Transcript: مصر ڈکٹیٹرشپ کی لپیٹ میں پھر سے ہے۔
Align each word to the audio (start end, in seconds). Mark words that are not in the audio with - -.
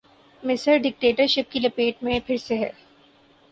مصر 0.43 0.77
ڈکٹیٹرشپ 0.77 1.51
کی 1.51 1.59
لپیٹ 1.59 2.03
میں 2.03 2.19
پھر 2.27 2.37
سے 2.37 2.57
ہے۔ 2.57 2.71